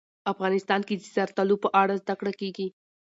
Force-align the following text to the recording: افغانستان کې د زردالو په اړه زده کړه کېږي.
افغانستان 0.31 0.81
کې 0.87 0.95
د 0.97 1.01
زردالو 1.15 1.55
په 1.63 1.69
اړه 1.81 1.93
زده 2.03 2.13
کړه 2.19 2.33
کېږي. 2.41 2.67